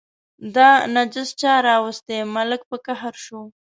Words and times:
دا 0.55 0.69
نجس 0.95 1.29
چا 1.41 1.53
راوستی، 1.67 2.19
ملک 2.35 2.61
په 2.69 2.77
قهر 2.85 3.13
شو. 3.25 3.41